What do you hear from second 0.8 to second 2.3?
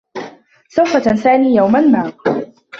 تنساني يوما ما.